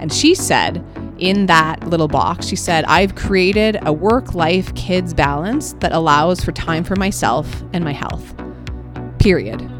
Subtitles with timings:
[0.00, 0.84] And she said
[1.18, 6.42] in that little box, she said, I've created a work life kids balance that allows
[6.42, 8.34] for time for myself and my health.
[9.18, 9.70] Period.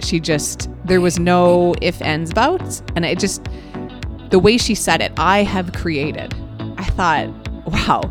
[0.00, 2.82] She just, there was no if, ends, bouts.
[2.94, 3.46] And it just,
[4.30, 6.34] the way she said it, I have created.
[6.76, 7.28] I thought,
[7.66, 8.02] wow,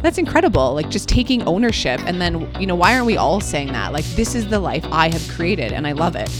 [0.00, 0.74] that's incredible.
[0.74, 2.00] Like just taking ownership.
[2.06, 3.92] And then, you know, why aren't we all saying that?
[3.92, 6.30] Like, this is the life I have created and I love it.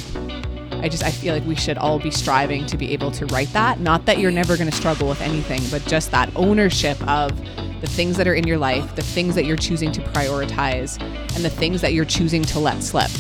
[0.82, 3.52] I just, I feel like we should all be striving to be able to write
[3.52, 3.78] that.
[3.78, 7.30] Not that you're never going to struggle with anything, but just that ownership of
[7.80, 11.00] the things that are in your life, the things that you're choosing to prioritize,
[11.37, 13.10] and the things that you're choosing to let slip.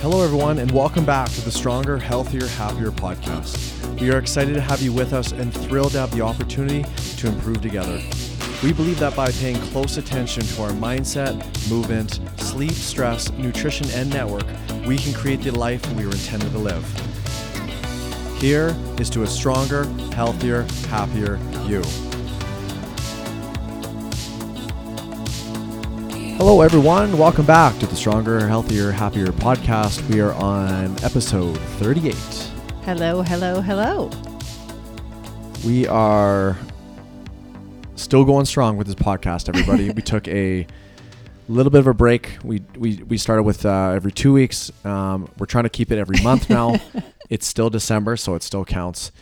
[0.00, 4.00] Hello, everyone, and welcome back to the Stronger, Healthier, Happier podcast.
[4.00, 6.84] We are excited to have you with us and thrilled to have the opportunity
[7.16, 8.00] to improve together.
[8.62, 11.34] We believe that by paying close attention to our mindset,
[11.68, 14.44] movement, sleep, stress, nutrition, and network,
[14.86, 16.84] we can create the life we were intended to live.
[18.40, 21.82] Here is to a stronger, healthier, happier you.
[26.36, 27.18] Hello, everyone.
[27.18, 30.08] Welcome back to the Stronger, Healthier, Happier podcast.
[30.08, 32.14] We are on episode 38.
[32.84, 34.08] Hello, hello, hello.
[35.64, 36.56] We are
[38.02, 39.90] still going strong with this podcast, everybody.
[39.90, 40.66] we took a
[41.48, 42.36] little bit of a break.
[42.42, 44.70] We we, we started with uh, every two weeks.
[44.84, 46.74] Um, we're trying to keep it every month now.
[47.30, 49.12] it's still December, so it still counts.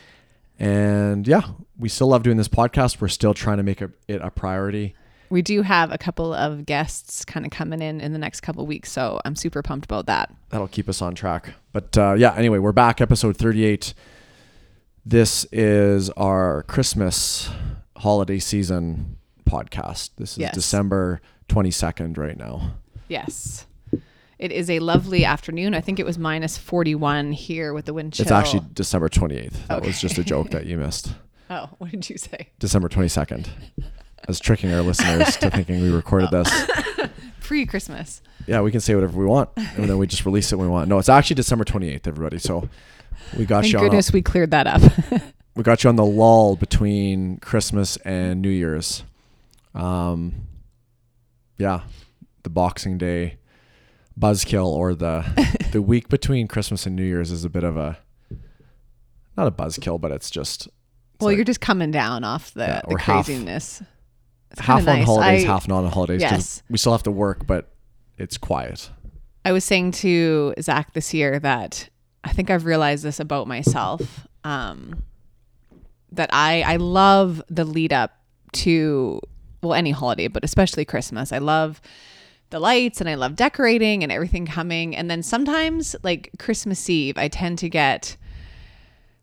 [0.59, 1.43] And yeah,
[1.79, 3.01] we still love doing this podcast.
[3.01, 4.95] We're still trying to make a, it a priority.
[5.31, 8.67] We do have a couple of guests kind of coming in in the next couple
[8.67, 10.35] weeks, so I'm super pumped about that.
[10.49, 11.55] That'll keep us on track.
[11.73, 13.95] But uh, yeah, anyway, we're back, episode 38.
[15.07, 17.49] This is our Christmas
[18.01, 20.11] holiday season podcast.
[20.17, 20.55] This is Yes.
[20.55, 22.75] December 22nd right now.
[23.09, 23.67] Yes.
[24.39, 25.75] It is a lovely afternoon.
[25.75, 28.23] I think it was minus 41 here with the wind chill.
[28.23, 29.67] It's actually December 28th.
[29.67, 31.13] That was just a joke that you missed.
[31.53, 32.51] Oh, what did you say?
[32.61, 33.49] December 22nd.
[33.81, 33.85] I
[34.29, 36.45] was tricking our listeners to thinking we recorded oh.
[36.45, 37.11] this.
[37.41, 38.23] Pre Christmas.
[38.47, 40.73] Yeah, we can say whatever we want, and then we just release it when we
[40.73, 40.89] want.
[40.89, 42.39] No, it's actually December 28th, everybody.
[42.39, 42.69] So
[43.37, 43.85] we got Thank you on.
[43.85, 44.81] a- goodness we cleared that up.
[45.61, 49.05] we got you on the lull between Christmas and New Year's.
[49.75, 50.47] Um,
[51.59, 51.83] yeah,
[52.45, 53.37] the Boxing Day
[54.19, 57.99] buzzkill or the the week between Christmas and New Year's is a bit of a
[59.37, 60.73] not a buzzkill, but it's just it's
[61.21, 63.83] well, like you're just coming down off the, Yeah, the half- craziness.
[64.57, 65.07] Half kinda on nice.
[65.07, 66.23] holidays, I- half not on holidays.
[66.23, 66.63] Yes.
[66.71, 67.71] we still have to work, but
[68.17, 68.89] it's quiet.
[69.45, 71.91] I was saying to Zach this year that
[72.25, 74.27] I think I've realized this about myself.
[74.43, 75.03] Um,
[76.13, 78.17] that I I love the lead up
[78.53, 79.21] to
[79.63, 81.33] well any holiday, but especially Christmas.
[81.33, 81.81] I love
[82.51, 84.95] the lights and I love decorating and everything coming.
[84.97, 88.17] And then sometimes like Christmas Eve, I tend to get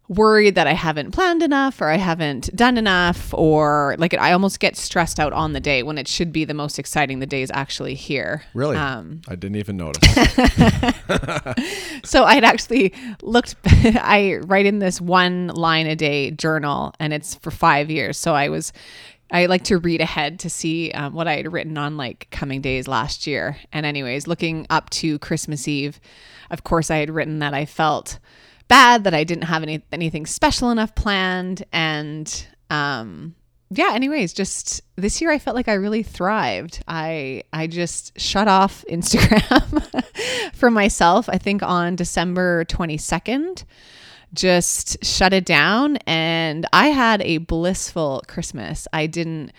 [0.09, 4.59] worried that I haven't planned enough or I haven't done enough or like I almost
[4.59, 7.41] get stressed out on the day when it should be the most exciting the day
[7.41, 8.44] is actually here.
[8.53, 10.01] Really, Um, I didn't even notice.
[12.09, 17.13] so I had actually looked, I write in this one line a day journal and
[17.13, 18.18] it's for five years.
[18.18, 18.72] So I was,
[19.29, 22.62] I like to read ahead to see um, what I had written on like coming
[22.62, 23.57] days last year.
[23.74, 26.00] And, anyways, looking up to Christmas Eve,
[26.50, 28.19] of course, I had written that I felt
[28.68, 31.64] bad that I didn't have any anything special enough planned.
[31.72, 33.36] And, um,
[33.70, 36.84] yeah, anyways, just this year I felt like I really thrived.
[36.88, 41.30] I I just shut off Instagram for myself.
[41.30, 43.64] I think on December 22nd
[44.34, 48.88] just shut it down and I had a blissful Christmas.
[48.92, 49.54] I didn't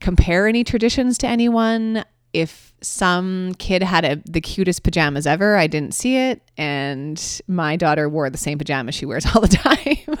[0.00, 2.04] compare any traditions to anyone.
[2.36, 6.42] If some kid had a, the cutest pajamas ever, I didn't see it.
[6.56, 10.18] And my daughter wore the same pajamas she wears all the time.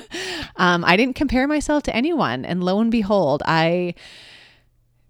[0.56, 2.44] um, I didn't compare myself to anyone.
[2.44, 3.94] And lo and behold, I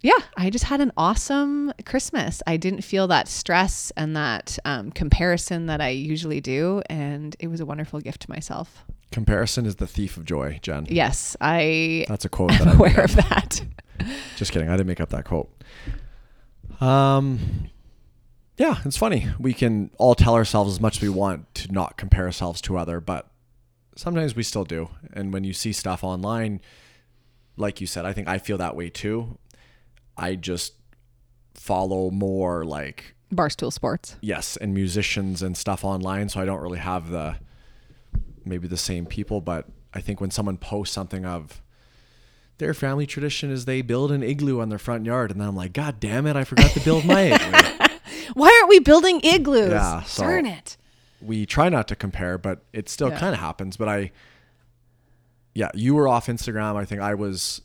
[0.03, 2.43] yeah, I just had an awesome Christmas.
[2.47, 6.83] I didn't feel that stress and that um, comparison that I usually do.
[6.89, 8.85] And it was a wonderful gift to myself.
[9.11, 10.87] Comparison is the thief of joy, Jen.
[10.89, 13.63] Yes, I That's a quote that am I made aware of that.
[14.37, 14.69] Just kidding.
[14.69, 15.51] I didn't make up that quote.
[16.81, 17.71] Um,
[18.57, 19.29] yeah, it's funny.
[19.39, 22.79] We can all tell ourselves as much as we want to not compare ourselves to
[22.79, 23.29] other, but
[23.97, 24.89] sometimes we still do.
[25.13, 26.61] And when you see stuff online,
[27.57, 29.39] like you said, I think I feel that way too.
[30.17, 30.75] I just
[31.55, 34.17] follow more like Barstool Sports.
[34.21, 37.37] yes, and musicians and stuff online, so I don't really have the
[38.45, 41.61] maybe the same people, but I think when someone posts something of
[42.59, 45.57] their family tradition is they build an igloo on their front yard, and then I'm
[45.57, 47.87] like, God damn it, I forgot to build my igloo.
[48.35, 49.71] Why aren't we building igloos?
[49.71, 50.77] Yeah, so- Darn it.
[51.21, 53.19] we try not to compare, but it still Yeah.
[53.19, 53.77] kind of happens.
[53.77, 54.11] But I,
[55.55, 56.77] yeah, you were off Instagram.
[56.77, 57.63] I think I was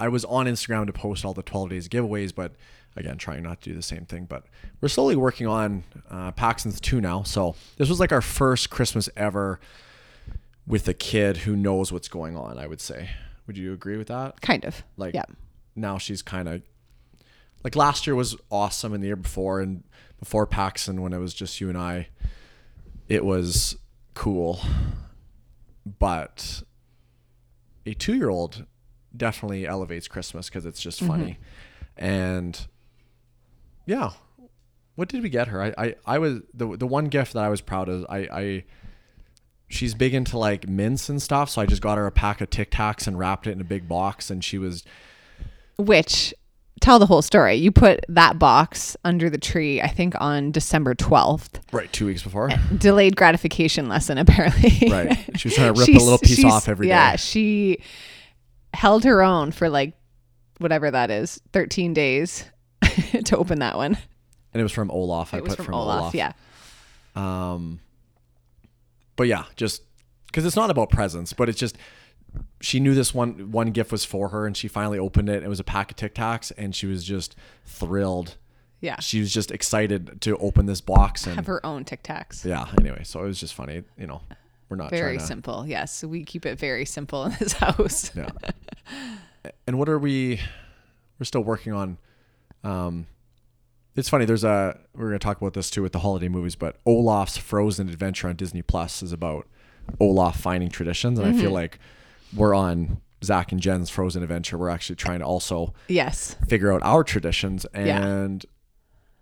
[0.00, 2.52] I was on Instagram to post all the 12 days giveaways, but
[2.96, 4.24] again, trying not to do the same thing.
[4.26, 4.44] But
[4.80, 7.22] we're slowly working on uh, Paxton's 2 now.
[7.22, 9.60] So this was like our first Christmas ever
[10.66, 13.10] with a kid who knows what's going on, I would say.
[13.46, 14.40] Would you agree with that?
[14.40, 14.82] Kind of.
[14.96, 15.24] Like yeah.
[15.76, 16.62] now she's kind of
[17.62, 19.82] like last year was awesome and the year before and
[20.18, 22.08] before Paxton when it was just you and I,
[23.08, 23.76] it was
[24.14, 24.60] cool.
[25.98, 26.62] But
[27.86, 28.66] a two year old
[29.16, 31.38] definitely elevates Christmas because it's just funny.
[31.98, 32.04] Mm-hmm.
[32.04, 32.66] And
[33.86, 34.10] yeah.
[34.94, 35.60] What did we get her?
[35.60, 38.06] I, I, I was the the one gift that I was proud of.
[38.08, 38.64] I, I
[39.68, 42.50] she's big into like mints and stuff, so I just got her a pack of
[42.50, 44.84] Tic Tacs and wrapped it in a big box, and she was
[45.76, 46.34] Which
[46.80, 47.54] tell the whole story.
[47.54, 51.60] You put that box under the tree, I think on December 12th.
[51.72, 52.50] right two weeks before.
[52.76, 54.90] Delayed gratification lesson apparently.
[54.90, 55.16] Right.
[55.36, 56.90] She was trying to rip a little piece off every day.
[56.90, 57.78] Yeah, she
[58.74, 59.94] held her own for like
[60.58, 62.44] whatever that is, 13 days
[63.24, 63.96] to open that one.
[64.52, 65.34] And it was from Olaf.
[65.34, 66.14] I it was put from, Olaf.
[66.14, 66.32] Yeah.
[67.16, 67.80] Um,
[69.16, 69.82] but yeah, just
[70.26, 71.76] because it's not about presents, but it's just
[72.60, 75.42] she knew this one one gift was for her, and she finally opened it.
[75.42, 78.36] It was a pack of Tic Tacs, and she was just thrilled.
[78.80, 79.00] Yeah.
[79.00, 82.44] She was just excited to open this box, and Have her own Tic Tacs.
[82.44, 82.66] yeah.
[82.78, 83.82] Anyway, so it was just funny.
[83.96, 84.20] You know,
[84.68, 85.64] we're not Very to, simple.
[85.66, 86.04] Yes.
[86.04, 88.10] We keep it very simple in this house.
[88.14, 88.28] Yeah.
[89.66, 90.40] and what are we?
[91.18, 91.96] We're still working on.
[92.62, 93.06] Um,
[93.96, 94.24] it's funny.
[94.24, 97.88] There's a we're gonna talk about this too with the holiday movies, but Olaf's Frozen
[97.88, 99.46] Adventure on Disney Plus is about
[100.00, 101.54] Olaf finding traditions, and I feel mm-hmm.
[101.54, 101.78] like
[102.34, 104.58] we're on Zach and Jen's Frozen Adventure.
[104.58, 106.36] We're actually trying to also Yes.
[106.48, 108.28] figure out our traditions Yeah.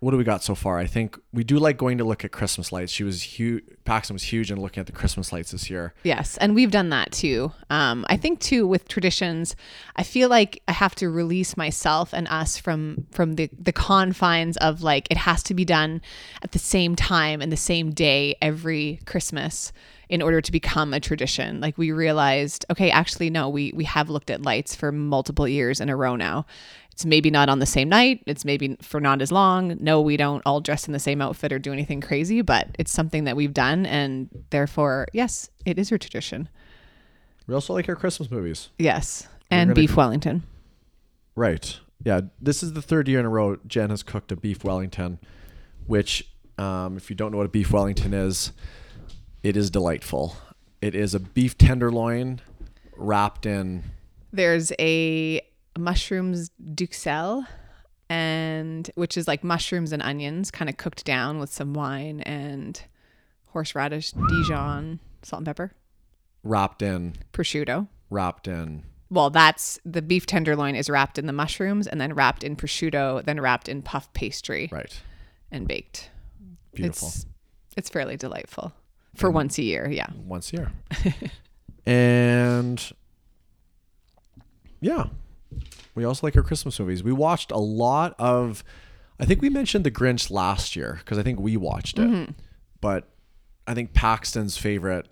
[0.03, 0.79] What do we got so far?
[0.79, 2.91] I think we do like going to look at Christmas lights.
[2.91, 3.63] She was huge.
[3.85, 5.93] Paxton was huge in looking at the Christmas lights this year.
[6.03, 7.53] Yes, and we've done that too.
[7.69, 9.55] Um, I think too with traditions,
[9.95, 14.57] I feel like I have to release myself and us from from the the confines
[14.57, 16.01] of like it has to be done
[16.41, 19.71] at the same time and the same day every Christmas
[20.09, 21.59] in order to become a tradition.
[21.59, 25.79] Like we realized, okay, actually no, we we have looked at lights for multiple years
[25.79, 26.45] in a row now.
[26.93, 28.21] It's maybe not on the same night.
[28.27, 29.77] It's maybe for not as long.
[29.79, 32.91] No, we don't all dress in the same outfit or do anything crazy, but it's
[32.91, 33.87] something that we've done.
[33.87, 36.49] And therefore, yes, it is a tradition.
[37.47, 38.69] We also like our Christmas movies.
[38.77, 39.27] Yes.
[39.49, 40.43] And gonna beef Wellington.
[41.35, 41.79] Right.
[42.03, 42.21] Yeah.
[42.39, 45.17] This is the third year in a row Jen has cooked a beef Wellington,
[45.87, 46.27] which,
[46.59, 48.51] um, if you don't know what a beef Wellington is,
[49.41, 50.37] it is delightful.
[50.79, 52.39] It is a beef tenderloin
[52.95, 53.83] wrapped in.
[54.31, 55.41] There's a
[55.77, 57.45] mushrooms duxelle
[58.09, 62.81] and which is like mushrooms and onions kind of cooked down with some wine and
[63.49, 65.71] horseradish Dijon, salt and pepper,
[66.43, 67.87] Wrapped in, prosciutto.
[68.09, 68.83] wrapped in.
[69.09, 73.23] Well, that's the beef tenderloin is wrapped in the mushrooms and then wrapped in prosciutto,
[73.23, 74.99] then wrapped in puff pastry Right.
[75.51, 76.09] and baked.
[76.73, 77.07] Beautiful.
[77.09, 77.25] It's
[77.77, 78.73] it's fairly delightful
[79.15, 79.87] for once a year.
[79.89, 80.07] Yeah.
[80.25, 80.71] Once a year.
[81.85, 82.91] and
[84.81, 85.05] yeah,
[85.95, 87.03] we also like our Christmas movies.
[87.03, 88.63] We watched a lot of.
[89.19, 92.33] I think we mentioned The Grinch last year because I think we watched it.
[92.81, 93.07] But
[93.67, 95.07] I think Paxton's favorite.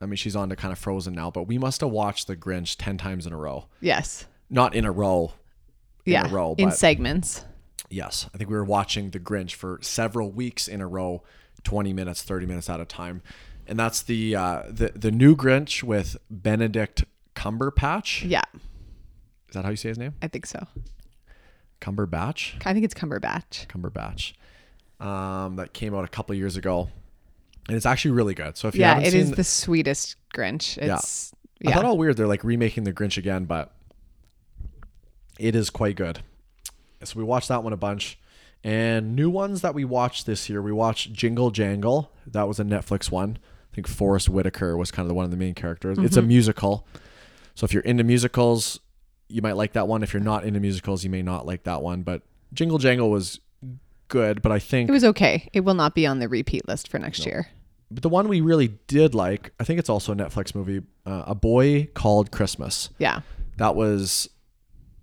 [0.00, 2.36] I mean, she's on to kind of Frozen now, but we must have watched The
[2.36, 3.66] Grinch ten times in a row.
[3.80, 4.26] Yes.
[4.50, 5.32] Not in a row.
[6.04, 6.26] In yeah.
[6.26, 7.46] a row, in segments.
[7.88, 11.22] Yes, I think we were watching The Grinch for several weeks in a row,
[11.62, 13.22] twenty minutes, thirty minutes at a time,
[13.66, 17.04] and that's the uh, the the new Grinch with Benedict
[17.34, 18.28] Cumberpatch.
[18.28, 18.42] Yeah.
[19.54, 20.14] Is that how you say his name?
[20.20, 20.66] I think so.
[21.80, 22.54] Cumberbatch.
[22.66, 23.68] I think it's Cumberbatch.
[23.68, 24.32] Cumberbatch.
[25.00, 26.88] Um, that came out a couple years ago,
[27.68, 28.56] and it's actually really good.
[28.56, 30.76] So if you Yeah, haven't it seen, is the sweetest Grinch.
[30.76, 31.32] It's
[31.64, 31.74] I yeah.
[31.76, 33.72] thought all weird they're like remaking the Grinch again, but
[35.38, 36.18] it is quite good.
[37.04, 38.18] So we watched that one a bunch.
[38.64, 42.10] And new ones that we watched this year, we watched Jingle Jangle.
[42.26, 43.38] That was a Netflix one.
[43.70, 45.98] I think Forest Whitaker was kind of the one of the main characters.
[45.98, 46.28] It's a Mm-hmm.
[46.28, 46.86] musical.
[47.54, 48.80] So if you're into musicals,
[49.28, 50.02] you might like that one.
[50.02, 52.02] If you're not into musicals, you may not like that one.
[52.02, 53.40] But Jingle Jangle was
[54.08, 55.48] good, but I think it was okay.
[55.52, 57.48] It will not be on the repeat list for next year.
[57.90, 61.24] but the one we really did like, I think it's also a Netflix movie, uh,
[61.26, 62.90] A Boy Called Christmas.
[62.98, 63.20] Yeah.
[63.56, 64.28] That was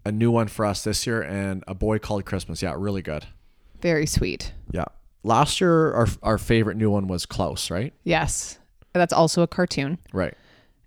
[0.05, 2.61] a new one for us this year, and A Boy Called Christmas.
[2.61, 3.25] Yeah, really good.
[3.81, 4.53] Very sweet.
[4.71, 4.85] Yeah.
[5.23, 7.93] Last year, our our favorite new one was Klaus, right?
[8.03, 8.59] Yes.
[8.93, 9.97] That's also a cartoon.
[10.11, 10.33] Right.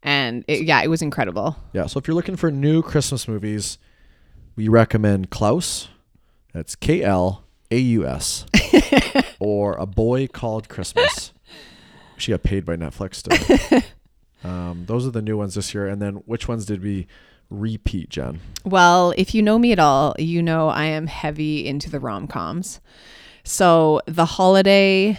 [0.05, 1.57] And it, yeah, it was incredible.
[1.73, 1.87] Yeah.
[1.87, 3.79] So if you're looking for new Christmas movies,
[4.55, 5.89] we recommend Klaus.
[6.53, 8.47] That's K L A U S,
[9.41, 11.33] or A Boy Called Christmas.
[12.17, 13.83] She got paid by Netflix to
[14.45, 15.89] Um, those are the new ones this year.
[15.89, 17.07] And then which ones did we
[17.51, 18.41] repeat, Jen?
[18.65, 22.29] Well, if you know me at all, you know I am heavy into the rom
[22.29, 22.81] coms.
[23.43, 25.19] So the holiday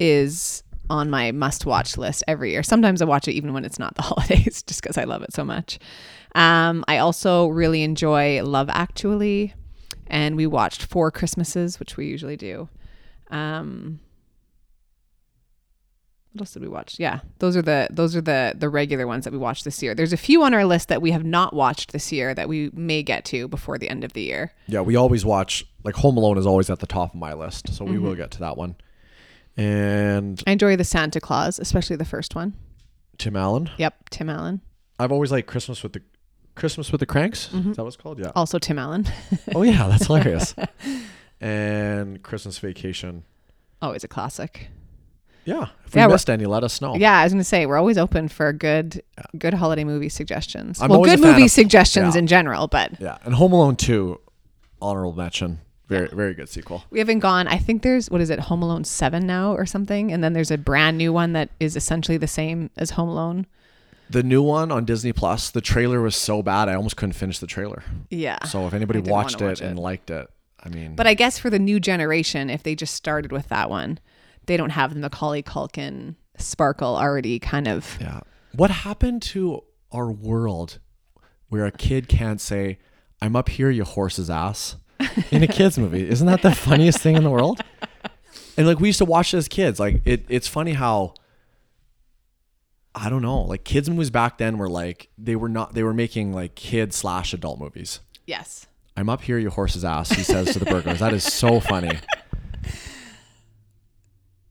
[0.00, 2.62] is on my must watch list every year.
[2.62, 5.32] Sometimes I watch it even when it's not the holidays, just because I love it
[5.32, 5.78] so much.
[6.34, 9.54] Um, I also really enjoy Love Actually,
[10.06, 12.68] and we watched Four Christmases, which we usually do.
[13.30, 14.00] Um,
[16.32, 16.96] what else did we watch?
[16.98, 19.94] Yeah, those are the those are the the regular ones that we watched this year.
[19.94, 22.70] There's a few on our list that we have not watched this year that we
[22.74, 24.52] may get to before the end of the year.
[24.66, 27.74] Yeah, we always watch like Home Alone is always at the top of my list,
[27.74, 28.76] so we will get to that one.
[29.58, 32.54] And I enjoy the Santa Claus, especially the first one.
[33.18, 33.68] Tim Allen.
[33.76, 34.60] Yep, Tim Allen.
[35.00, 36.02] I've always liked Christmas with the
[36.54, 37.48] Christmas with the Cranks.
[37.48, 37.72] Is mm-hmm.
[37.72, 38.20] that what it's called?
[38.20, 38.30] Yeah.
[38.36, 39.06] Also Tim Allen.
[39.54, 40.54] Oh yeah, that's hilarious.
[41.40, 43.24] and Christmas Vacation.
[43.82, 44.68] Always a classic.
[45.44, 45.68] Yeah.
[45.86, 46.94] If we Yeah, missed any, let us know.
[46.94, 49.02] Yeah, I was gonna say we're always open for good
[49.38, 50.80] good holiday movie suggestions.
[50.80, 52.20] I'm well, good movie of- suggestions yeah.
[52.20, 53.18] in general, but Yeah.
[53.24, 54.20] And Home Alone 2,
[54.80, 55.60] honorable mention.
[55.88, 56.84] Very very good sequel.
[56.90, 57.48] we haven't gone.
[57.48, 60.50] I think there's what is it, Home Alone seven now or something, and then there's
[60.50, 63.46] a brand new one that is essentially the same as Home Alone.
[64.10, 67.38] The new one on Disney Plus, the trailer was so bad I almost couldn't finish
[67.38, 67.82] the trailer.
[68.10, 68.42] Yeah.
[68.44, 70.28] So if anybody I didn't wanna watched it watch and liked it,
[70.62, 73.68] I mean But I guess for the new generation, if they just started with that
[73.70, 73.98] one,
[74.46, 77.98] they don't have the Macaulay Culkin sparkle already kind of.
[78.00, 78.20] Yeah.
[78.54, 80.78] What happened to our world
[81.48, 82.78] where a kid can't say,
[83.20, 84.76] I'm up here, you horse's ass,
[85.30, 86.08] in a kid's movie?
[86.08, 87.60] Isn't that the funniest thing in the world?
[88.56, 89.78] And like we used to watch it as kids.
[89.78, 91.14] Like it, it's funny how
[92.94, 95.94] I don't know, like kids movies back then were like they were not they were
[95.94, 98.00] making like kid slash adult movies.
[98.26, 98.66] Yes.
[98.96, 100.98] I'm up here, your horse's ass, he says to the burglars.
[100.98, 102.00] That is so funny.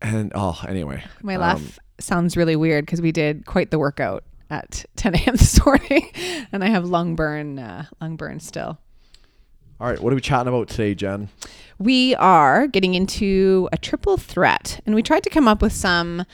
[0.02, 1.04] And oh, anyway.
[1.22, 5.36] My um, laugh sounds really weird because we did quite the workout at 10 a.m.
[5.36, 6.12] this morning,
[6.52, 8.80] and I have lung burn, uh, lung burn still.
[9.80, 11.30] All right, what are we chatting about today, Jen?
[11.78, 16.26] We are getting into a triple threat, and we tried to come up with some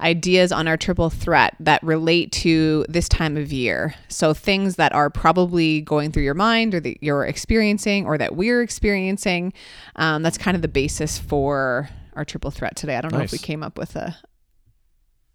[0.00, 3.96] ideas on our triple threat that relate to this time of year.
[4.06, 8.36] So, things that are probably going through your mind or that you're experiencing or that
[8.36, 9.52] we're experiencing.
[9.96, 12.96] Um, that's kind of the basis for our triple threat today.
[12.96, 14.16] I don't know if we came up with a.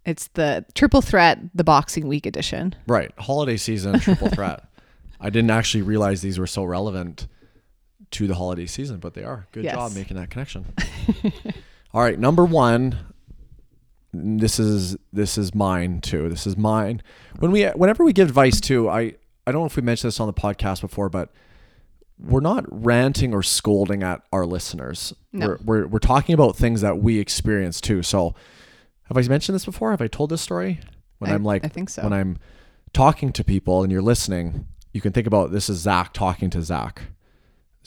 [0.05, 2.75] It's the triple threat, the Boxing Week edition.
[2.87, 3.11] Right.
[3.17, 4.63] Holiday season, triple threat.
[5.19, 7.27] I didn't actually realize these were so relevant
[8.11, 9.47] to the holiday season, but they are.
[9.51, 9.75] Good Yes.
[9.75, 10.65] job making that connection.
[11.93, 12.97] All right, number one.
[14.13, 16.29] This is this is mine too.
[16.29, 17.01] This is mine.
[17.39, 20.19] When we whenever we give advice too, I I don't know if we mentioned this
[20.19, 21.31] on the podcast before, but
[22.17, 25.13] we're not ranting or scolding at our listeners.
[25.33, 25.47] No.
[25.49, 28.01] We're, we're we're talking about things that we experience too.
[28.01, 28.33] So,
[29.03, 29.91] have I mentioned this before?
[29.91, 30.79] Have I told this story?
[31.19, 32.03] When I- am like I think so.
[32.03, 32.37] when I'm
[32.93, 36.61] talking to people and you're listening, you can think about this is Zach talking to
[36.63, 37.03] Zach.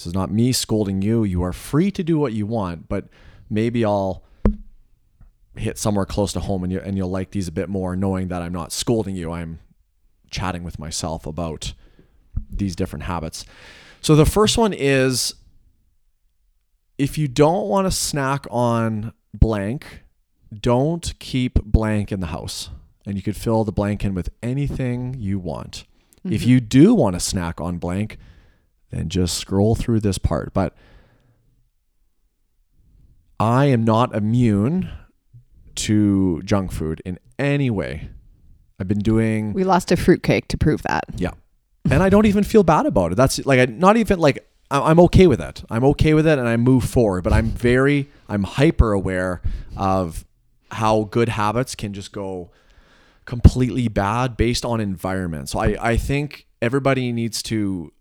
[0.00, 1.24] This is not me scolding you.
[1.24, 3.08] You are free to do what you want, but
[3.50, 4.24] maybe I'll
[5.54, 8.28] hit somewhere close to home and you and you'll like these a bit more, knowing
[8.28, 9.30] that I'm not scolding you.
[9.30, 9.58] I'm
[10.30, 11.74] chatting with myself about
[12.50, 13.44] these different habits.
[14.00, 15.34] So the first one is
[16.96, 20.00] if you don't want to snack on blank,
[20.50, 22.70] don't keep blank in the house.
[23.04, 25.84] And you could fill the blank in with anything you want.
[26.24, 26.48] If mm-hmm.
[26.48, 28.16] you do want to snack on blank,
[28.90, 30.52] then just scroll through this part.
[30.52, 30.74] But
[33.38, 34.90] I am not immune
[35.76, 38.10] to junk food in any way.
[38.78, 41.04] I've been doing We lost a fruitcake to prove that.
[41.16, 41.30] yeah.
[41.90, 43.14] And I don't even feel bad about it.
[43.14, 45.64] That's like, I, not even like, I- I'm okay with it.
[45.70, 49.40] I'm okay with it and I move forward, but I'm very, I'm hyper aware
[49.78, 50.26] of
[50.70, 52.50] how good habits can just go
[53.24, 55.48] completely bad based on environment.
[55.48, 57.92] So I, I think everybody needs to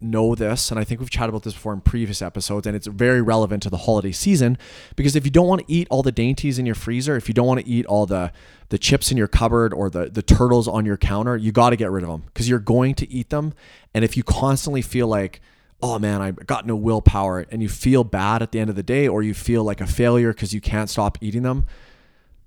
[0.00, 2.86] know this and I think we've chatted about this before in previous episodes and it's
[2.86, 4.56] very relevant to the holiday season
[4.96, 7.34] because if you don't want to eat all the dainties in your freezer, if you
[7.34, 8.32] don't want to eat all the
[8.68, 11.76] the chips in your cupboard or the the turtles on your counter, you got to
[11.76, 13.54] get rid of them because you're going to eat them
[13.94, 15.40] and if you constantly feel like
[15.80, 18.82] oh man, I got no willpower and you feel bad at the end of the
[18.82, 21.64] day or you feel like a failure cuz you can't stop eating them,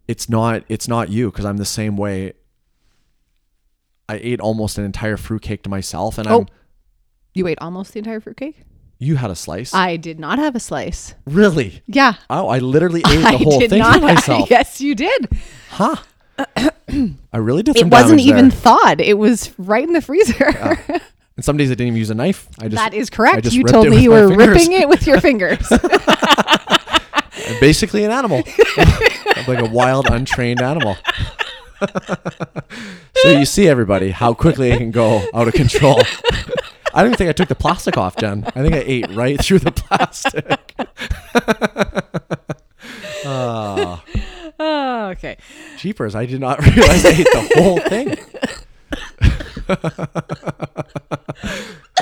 [0.08, 2.34] it's not it's not you because I'm the same way.
[4.10, 6.46] I ate almost an entire fruitcake to myself and I'm Oh.
[7.34, 8.58] You ate almost the entire fruitcake?
[9.04, 9.74] you had a slice.
[9.74, 11.16] I did not have a slice.
[11.26, 11.82] Really?
[11.88, 12.14] Yeah.
[12.30, 14.00] Oh, I literally ate the whole thing not.
[14.00, 14.48] myself.
[14.52, 15.28] yes, you did.
[15.72, 15.96] Huh?
[16.38, 18.60] I really did It wasn't even there.
[18.60, 19.02] thawed.
[19.02, 20.78] It was right in the freezer.
[21.38, 22.50] And some days I didn't even use a knife.
[22.60, 23.52] I just that is correct.
[23.54, 25.66] You told me you were ripping it with your fingers.
[27.62, 28.44] basically an animal,
[28.78, 30.98] I'm like a wild, untrained animal.
[33.16, 36.02] so you see, everybody, how quickly it can go out of control.
[36.93, 38.43] I don't even think I took the plastic off, Jen.
[38.55, 40.75] I think I ate right through the plastic.
[43.24, 44.03] Ah,
[44.60, 45.38] Oh, okay.
[45.77, 46.15] jeepers!
[46.15, 48.17] I did not realize I ate the whole thing.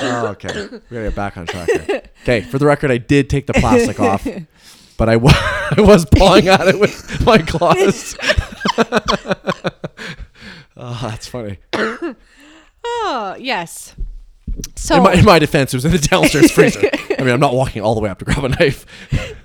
[0.00, 1.68] oh, okay, we gotta get back on track.
[1.70, 2.02] Here.
[2.22, 4.26] Okay, for the record, I did take the plastic off,
[4.96, 8.16] but I wa- I was pawing at it with my claws.
[10.76, 11.58] oh, that's funny.
[12.84, 13.94] Oh, yes.
[14.76, 16.80] So In my, in my defense, it was in the downstairs freezer.
[17.18, 18.86] I mean, I'm not walking all the way up to grab a knife.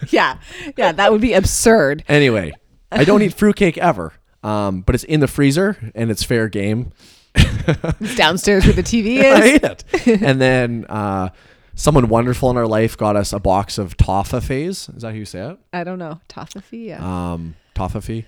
[0.11, 0.37] yeah,
[0.77, 2.03] yeah, that would be absurd.
[2.07, 2.53] Anyway,
[2.91, 6.91] I don't eat fruitcake ever, um, but it's in the freezer and it's fair game.
[7.35, 9.45] It's downstairs where the TV I is.
[9.55, 10.21] ate it.
[10.21, 11.29] And then uh,
[11.75, 14.95] someone wonderful in our life got us a box of toffees.
[14.95, 15.57] Is that how you say it?
[15.73, 16.21] I don't know.
[16.27, 17.33] Toffee, yeah.
[17.33, 18.25] Um, toffee.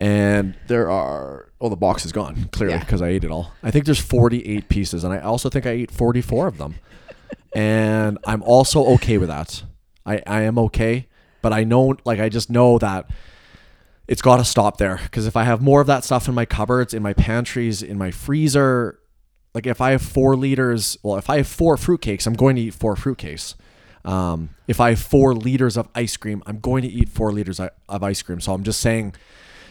[0.00, 2.80] And there are, oh, the box is gone, clearly, Yeah.
[2.80, 3.52] because I ate it all.
[3.62, 6.76] I think there's 48 pieces, and I also think I ate 44 of them.
[7.54, 9.62] and I'm also okay with that.
[10.06, 11.08] I, I am okay,
[11.42, 13.10] but I know, like, I just know that
[14.08, 14.98] it's got to stop there.
[15.02, 17.98] Because if I have more of that stuff in my cupboards, in my pantries, in
[17.98, 18.98] my freezer,
[19.54, 22.62] like if I have four liters, well, if I have four fruitcakes, I'm going to
[22.62, 23.54] eat four fruitcakes.
[24.04, 27.60] Um, if I have four liters of ice cream, I'm going to eat four liters
[27.60, 28.40] of ice cream.
[28.40, 29.14] So I'm just saying,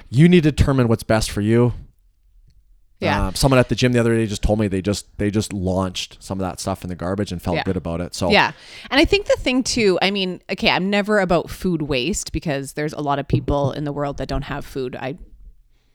[0.09, 1.73] you need to determine what's best for you.
[2.99, 3.27] Yeah.
[3.27, 5.53] Uh, someone at the gym the other day just told me they just they just
[5.53, 7.63] launched some of that stuff in the garbage and felt Yeah.
[7.63, 8.13] good about it.
[8.13, 8.51] So Yeah.
[8.91, 12.73] And I think the thing too, I mean, okay, I'm never about food waste because
[12.73, 14.97] there's a lot of people in the world that don't have food.
[14.99, 15.15] I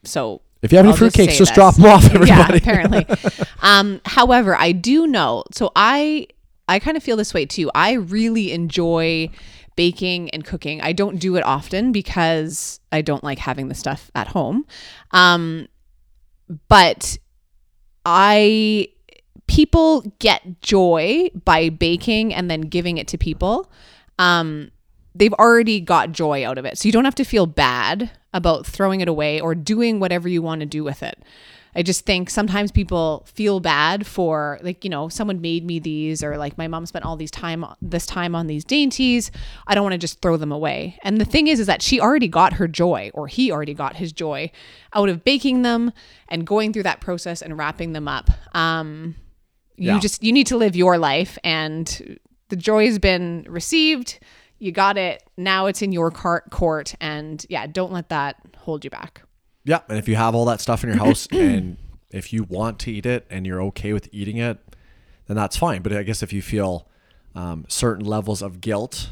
[0.02, 2.28] so if you have any just fruitcakes, say just, drop them off, everybody.
[2.28, 3.06] Yeah, apparently.
[3.62, 5.44] um, however, I do know.
[5.52, 6.26] So I
[6.68, 7.70] I kind of feel this way too.
[7.74, 9.28] I really enjoy
[9.76, 10.80] baking and cooking.
[10.80, 14.66] I don't do it often because I don't like having the stuff at home.
[15.10, 15.68] Um,
[16.68, 17.18] but
[18.04, 18.88] I
[19.46, 23.70] people get joy by baking and then giving it to people.
[24.18, 24.70] Um,
[25.14, 26.78] they've already got joy out of it.
[26.78, 30.42] So you don't have to feel bad about throwing it away or doing whatever you
[30.42, 31.22] want to do with it.
[31.76, 36.22] I just think sometimes people feel bad for like, you know, someone made me these
[36.22, 39.30] or like my mom spent all these time this time on these dainties.
[39.66, 40.98] I don't want to just throw them away.
[41.02, 43.96] And the thing is is that she already got her joy or he already got
[43.96, 44.50] his joy
[44.92, 45.92] out of baking them
[46.28, 48.30] and going through that process and wrapping them up.
[48.56, 49.16] Um
[49.76, 49.98] you Yeah.
[49.98, 54.20] just you need to live your life and the joy has been received
[54.60, 58.84] you got it now it's in your cart court and yeah don't let that hold
[58.84, 59.22] you back
[59.64, 61.76] Yeah, and if you have all that stuff in your house and
[62.10, 64.58] if you want to eat it and you're okay with eating it,
[65.26, 65.82] then that's fine.
[65.82, 66.88] But I guess if you feel
[67.34, 69.10] um, certain levels of guilt,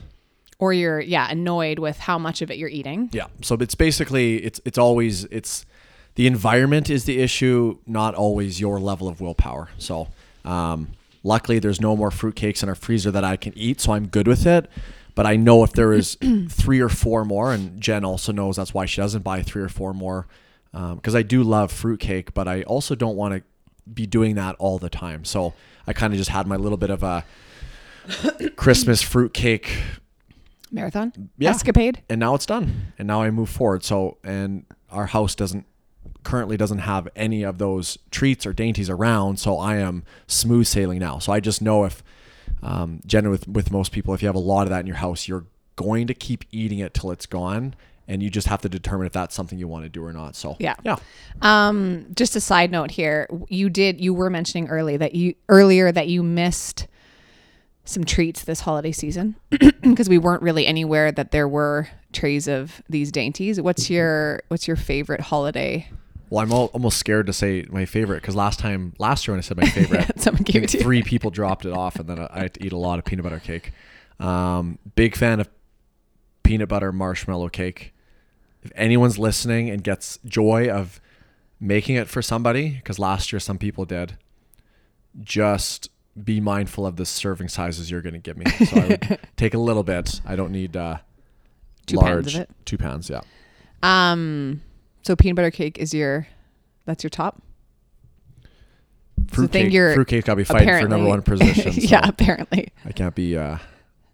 [0.58, 3.26] or you're yeah annoyed with how much of it you're eating yeah.
[3.42, 5.66] So it's basically it's it's always it's
[6.14, 9.70] the environment is the issue, not always your level of willpower.
[9.78, 10.08] So
[10.44, 14.06] um, luckily, there's no more fruitcakes in our freezer that I can eat, so I'm
[14.06, 14.68] good with it.
[15.14, 16.16] But I know if there is
[16.48, 19.68] three or four more, and Jen also knows that's why she doesn't buy three or
[19.68, 20.26] four more,
[20.72, 23.42] um, because I do love fruitcake, but I also don't want to
[23.92, 25.24] be doing that all the time.
[25.24, 25.54] So
[25.86, 27.24] I kind of just had my little bit of a
[28.56, 29.78] Christmas fruitcake
[30.72, 31.30] marathon?
[31.38, 31.50] Yeah.
[31.50, 32.02] escapade?
[32.08, 32.92] And now it's done.
[32.98, 33.84] And now i move forward.
[33.84, 35.66] So and our house doesn't
[36.22, 39.38] currently doesn't have any of those treats or dainties around.
[39.38, 41.18] So i am smooth sailing now.
[41.18, 42.02] So i just know if
[42.62, 44.96] um, generally with, with most people if you have a lot of that in your
[44.96, 45.44] house you're
[45.76, 47.74] going to keep eating it till it's gone
[48.08, 50.36] and you just have to determine if that's something you want to do or not
[50.36, 50.74] so Yeah.
[50.84, 50.96] yeah.
[51.40, 55.90] Um just a side note here you did you were mentioning early that you earlier
[55.92, 56.86] that you missed
[57.84, 59.34] some treats this holiday season
[59.82, 63.60] because we weren't really anywhere that there were trays of these dainties.
[63.60, 65.88] What's your what's your favorite holiday
[66.32, 69.38] well i'm al- almost scared to say my favorite because last time last year when
[69.38, 72.08] i said my favorite someone gave it to you three people dropped it off, and
[72.08, 73.72] then I had to eat a lot of peanut butter cake.
[74.18, 75.48] Um, big fan of
[76.42, 77.92] peanut butter marshmallow cake.
[78.62, 81.00] If anyone's listening and gets joy of
[81.60, 84.16] making it for somebody, because last year some people did,
[85.20, 85.90] just
[86.22, 88.44] be mindful of the serving sizes you're going to give me.
[88.66, 90.20] So I would take a little bit.
[90.24, 90.98] I don't need uh,
[91.86, 92.50] Two large of it?
[92.64, 93.10] two pounds.
[93.10, 93.20] Yeah.
[93.82, 94.62] Um,
[95.02, 96.26] so peanut butter cake is your,
[96.84, 97.42] that's your top.
[99.28, 100.28] Fruit thing cake, you're fruit cake.
[100.28, 101.72] I'll be fighting for number one position.
[101.72, 102.72] so yeah, apparently.
[102.84, 103.36] I can't be.
[103.36, 103.58] Uh,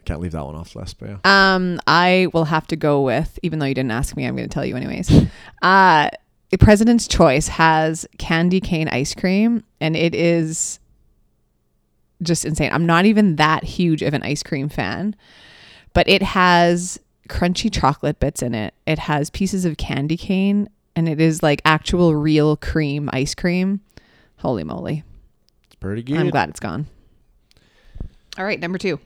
[0.09, 0.99] can't leave that one off the list.
[0.99, 1.55] But yeah.
[1.55, 4.49] Um, I will have to go with, even though you didn't ask me, I'm going
[4.49, 5.11] to tell you anyways.
[5.61, 6.09] Uh,
[6.51, 10.79] the President's Choice has candy cane ice cream, and it is
[12.23, 12.73] just insane.
[12.73, 15.17] I'm not even that huge of an ice cream fan,
[15.95, 18.73] but it has crunchy chocolate bits in it.
[18.87, 23.81] It has pieces of candy cane and it is like actual real cream ice cream.
[24.39, 25.05] Holy moly.
[25.67, 26.19] It's pretty good.
[26.19, 26.89] I'm glad it's gone.
[28.37, 28.99] All right, number two.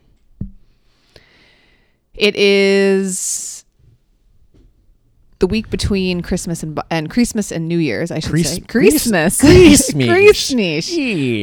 [2.15, 3.67] It is
[5.39, 8.11] the week between Christmas and and Christmas and New Year's.
[8.11, 9.39] I should Chris- say Chris- Christmas.
[9.39, 10.07] Christmas.
[10.09, 10.97] Christmas.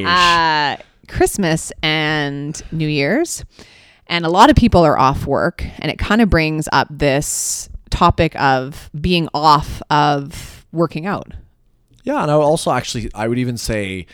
[0.08, 3.46] Uh, Christmas and New Year's,
[4.08, 7.70] and a lot of people are off work, and it kind of brings up this
[8.00, 11.34] topic of being off of working out.
[12.04, 14.08] Yeah, and I would also actually I would even say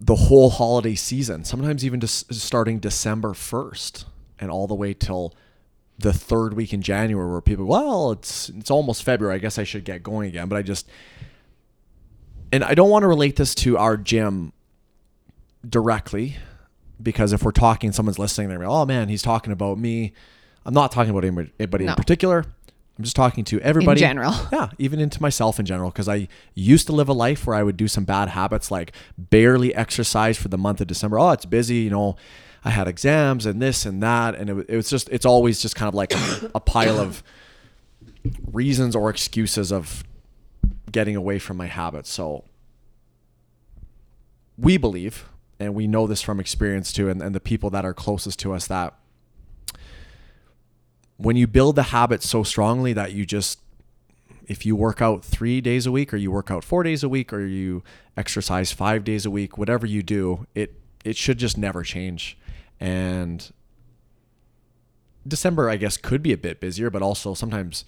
[0.00, 4.06] the whole holiday season, sometimes even just starting December 1st
[4.40, 5.34] and all the way till
[5.98, 9.36] the third week in January where people well, it's it's almost February.
[9.36, 10.88] I guess I should get going again, but I just
[12.50, 14.52] and I don't want to relate this to our gym
[15.68, 16.38] directly
[17.00, 20.12] because if we're talking someone's listening they're like, "Oh man, he's talking about me."
[20.68, 21.92] I'm not talking about anybody, No.
[21.92, 22.44] in particular.
[22.98, 24.34] I'm just talking to everybody In general.
[24.52, 27.62] Yeah, even into myself in general, because I used to live a life where I
[27.62, 31.18] would do some bad habits, like barely exercise for the month of December.
[31.18, 32.16] Oh, it's busy, you know.
[32.64, 35.74] I had exams and this and that, and it, it was just, it's always just
[35.74, 37.22] kind of like a, a pile of
[38.52, 40.04] reasons or excuses of
[40.92, 42.10] getting away from my habits.
[42.10, 42.44] So
[44.58, 45.24] we believe,
[45.58, 48.52] and we know this from experience too, and, and the people that are closest to
[48.52, 48.92] us, that
[51.18, 53.60] when you build the habit so strongly that you just
[54.46, 57.08] if you work out three days a week or you work out four days a
[57.08, 57.82] week or you
[58.16, 62.38] exercise five days a week whatever you do it it should just never change
[62.80, 63.52] and
[65.26, 67.84] december i guess could be a bit busier but also sometimes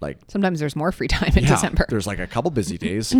[0.00, 1.86] like Sometimes there's more free time in yeah, December.
[1.88, 3.14] there's like a couple busy days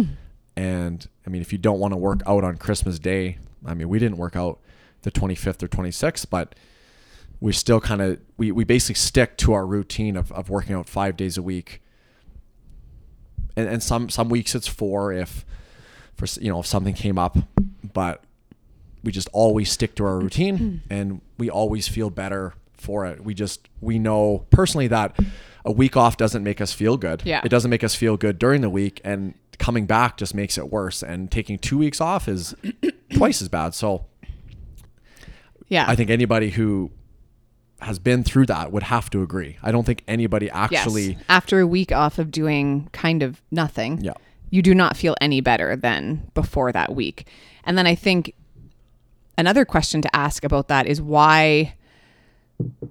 [0.56, 3.88] and i mean if you don't want to work out on christmas day i mean
[3.88, 4.58] we didn't work out
[5.02, 6.54] the 25th or 26th but
[7.44, 10.88] we still kind of we, we basically stick to our routine of, of working out
[10.88, 11.82] five days a week
[13.54, 15.44] and, and some some weeks it's four if
[16.16, 17.36] for you know if something came up
[17.92, 18.24] but
[19.02, 23.34] we just always stick to our routine and we always feel better for it we
[23.34, 25.14] just we know personally that
[25.66, 27.42] a week off doesn't make us feel good Yeah.
[27.44, 30.70] it doesn't make us feel good during the week and coming back just makes it
[30.72, 32.54] worse and taking two weeks off is
[33.14, 34.06] twice as bad so
[35.68, 35.84] yeah.
[35.88, 36.90] I think anybody who
[37.80, 39.58] has been through that would have to agree.
[39.62, 40.54] I don't think anybody yes.
[40.54, 41.18] actually.
[41.28, 44.14] After a week off of doing kind of nothing, Yeah.
[44.50, 47.26] you do not feel any better than before that week.
[47.64, 48.34] And then I think
[49.36, 51.74] another question to ask about that is why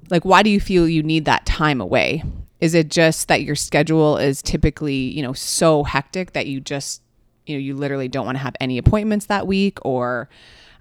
[0.10, 2.24] like why do you feel you need that time away?
[2.60, 7.02] Is it just that your schedule is typically, you know, so hectic that you just
[7.46, 10.30] you know, you literally don't want to have any appointments that week or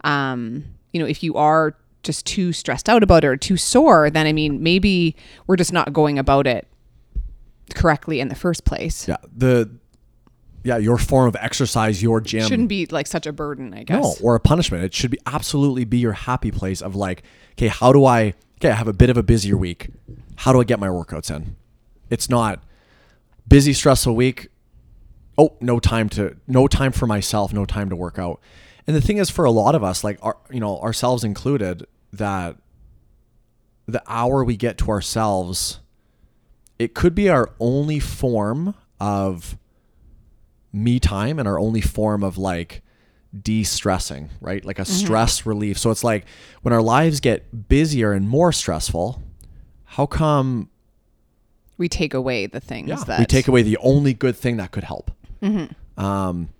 [0.05, 4.11] um, you know, if you are just too stressed out about it or too sore,
[4.11, 6.67] then I mean, maybe we're just not going about it
[7.75, 9.07] correctly in the first place.
[9.09, 9.17] Yeah.
[9.37, 9.71] The.
[10.65, 13.85] Yeah, your form of exercise, your gym, Shouldn't be like such a burden, I no,
[13.85, 14.21] guess.
[14.21, 14.85] or a punishment.
[14.85, 18.35] It should be absolutely be your happy place of like, okay, how do I?
[18.61, 19.89] Okay, I have a bit of a busier week.
[20.37, 21.57] How do I get my workouts in?
[22.11, 22.63] It's not
[23.49, 24.51] busy, stressful week.
[25.37, 28.41] Oh, no time to, no time for myself, no time to work out.
[28.87, 31.87] And the thing is, for a lot of us, like our, you know, ourselves included,
[32.13, 32.57] that
[33.87, 35.81] the hour we get to ourselves,
[36.79, 39.57] it could be our only form of
[40.73, 42.83] me time and our only form of like
[43.41, 44.65] de-stressing, right?
[44.65, 45.79] Like a stress relief.
[45.79, 46.27] So it's like
[46.63, 49.23] when our lives get busier and more stressful,
[49.85, 50.71] how come
[51.79, 54.71] we take away the things yeah, that we take away the only good thing that
[54.71, 55.11] could help?
[55.97, 56.51] Um,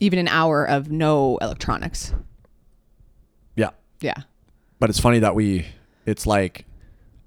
[0.00, 2.12] even an hour of no electronics.
[3.54, 3.70] yeah.
[4.00, 4.14] Yeah.
[4.78, 5.66] But it's funny that we,
[6.04, 6.66] it's like,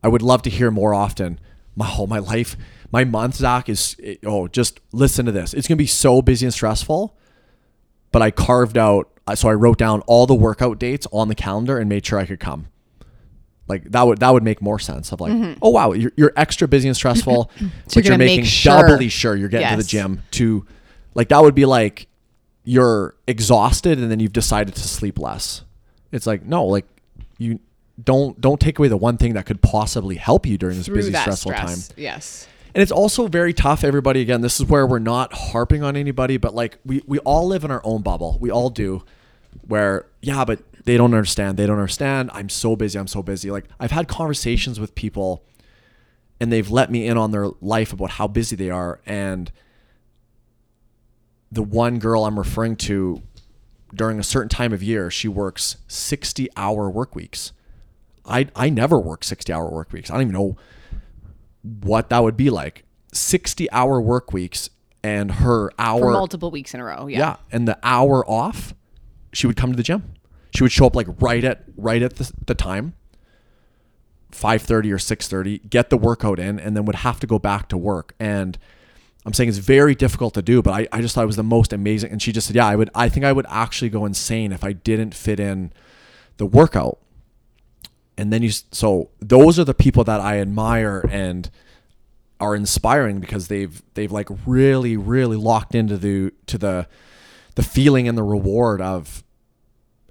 [0.03, 1.39] I would love to hear more often.
[1.75, 2.55] My whole my life,
[2.91, 5.53] my month, Zach is it- oh, just listen to this.
[5.53, 7.15] It's gonna be so busy and stressful.
[8.12, 11.77] But I carved out, so I wrote down all the workout dates on the calendar
[11.77, 12.67] and made sure I could come.
[13.67, 15.12] Like that would that would make more sense.
[15.12, 17.99] Of like, oh wow, you're, you're extra busy and stressful, but Mm-hmm.
[17.99, 20.21] you're you're making sure- doubly sure you're getting to the gym.
[20.32, 20.65] To
[21.15, 22.08] like that would be like
[22.69, 25.63] you're exhausted and then you've decided to sleep less.
[26.12, 26.86] It's like no, like
[27.39, 27.60] you
[28.01, 30.97] don't don't take away the one thing that could possibly help you during this Through
[30.97, 31.88] busy stressful stress.
[31.88, 31.95] time.
[31.97, 32.47] Yes.
[32.75, 36.38] And it's also very tough everybody again this is where we're not harping on anybody
[36.38, 38.38] but like we we all live in our own bubble.
[38.39, 39.03] We all do
[39.67, 41.58] where yeah, but they don't understand.
[41.58, 42.29] They don't understand.
[42.36, 42.99] I'm so busy.
[42.99, 43.49] I'm so busy.
[43.49, 45.43] Like I've had conversations with people
[46.39, 49.51] and they've let me in on their life about how busy they are and
[51.51, 53.21] the one girl I'm referring to
[53.93, 57.53] during a certain time of year, she works 60 hour work weeks.
[58.25, 60.09] I, I never work 60 hour work weeks.
[60.09, 60.57] I don't even know
[61.63, 62.83] what that would be like.
[63.13, 64.69] 60 hour work weeks
[65.03, 67.07] and her hour For multiple weeks in a row.
[67.07, 67.17] Yeah.
[67.17, 67.35] yeah.
[67.51, 68.73] And the hour off,
[69.33, 70.13] she would come to the gym.
[70.53, 72.93] She would show up like right at right at the, the time,
[74.31, 77.38] five thirty or six thirty, get the workout in, and then would have to go
[77.38, 78.15] back to work.
[78.19, 78.57] And
[79.25, 81.43] I'm saying it's very difficult to do, but I, I just thought it was the
[81.43, 82.12] most amazing.
[82.12, 84.63] And she just said, Yeah, I would I think I would actually go insane if
[84.63, 85.73] I didn't fit in
[86.38, 86.99] the workout.
[88.17, 91.49] And then you so those are the people that I admire and
[92.39, 96.88] are inspiring because they've they've like really really locked into the to the
[97.55, 99.23] the feeling and the reward of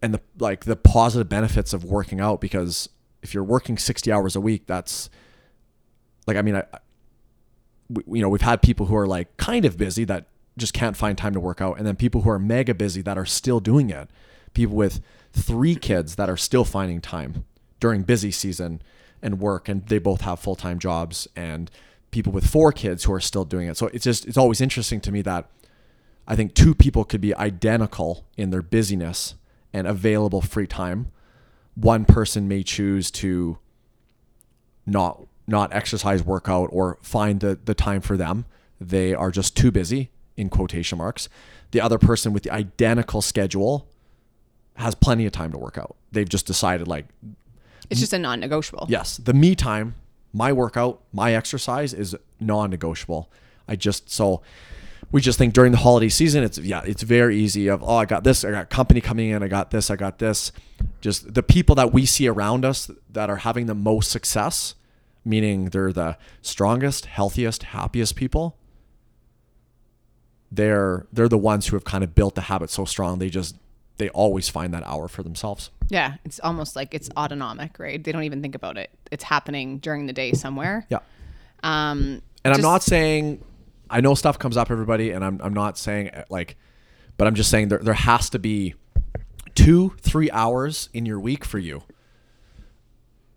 [0.02, 2.88] and the like the positive benefits of working out because
[3.22, 5.08] if you're working 60 hours a week that's
[6.26, 6.64] like I mean I
[7.88, 10.96] we, you know we've had people who are like kind of busy that just can't
[10.96, 13.60] find time to work out and then people who are mega busy that are still
[13.60, 14.08] doing it
[14.54, 15.00] people with
[15.32, 17.44] three kids that are still finding time
[17.80, 18.82] during busy season
[19.22, 21.70] and work and they both have full-time jobs and
[22.10, 23.76] people with four kids who are still doing it.
[23.76, 25.48] So it's just it's always interesting to me that
[26.26, 29.34] I think two people could be identical in their busyness
[29.72, 31.10] and available free time.
[31.74, 33.58] One person may choose to
[34.86, 38.44] not not exercise, workout, or find the, the time for them.
[38.80, 41.28] They are just too busy, in quotation marks.
[41.72, 43.88] The other person with the identical schedule
[44.76, 45.96] has plenty of time to work out.
[46.12, 47.06] They've just decided like
[47.90, 48.86] It's just a non negotiable.
[48.88, 49.96] Yes, the me time,
[50.32, 53.30] my workout, my exercise is non-negotiable.
[53.66, 54.42] I just so
[55.10, 58.04] we just think during the holiday season, it's yeah, it's very easy of oh, I
[58.04, 60.52] got this, I got company coming in, I got this, I got this.
[61.00, 64.74] Just the people that we see around us that are having the most success,
[65.24, 68.56] meaning they're the strongest, healthiest, happiest people.
[70.50, 73.56] They're they're the ones who have kind of built the habit so strong they just
[73.98, 75.70] they always find that hour for themselves.
[75.88, 76.14] Yeah.
[76.24, 78.02] It's almost like it's autonomic, right?
[78.02, 78.90] They don't even think about it.
[79.10, 80.86] It's happening during the day somewhere.
[80.88, 81.00] Yeah.
[81.62, 83.44] Um, And I'm not saying
[83.90, 86.56] I know stuff comes up everybody and I'm I'm not saying uh, like
[87.16, 88.74] but I'm just saying there there has to be
[89.54, 91.82] 2 3 hours in your week for you.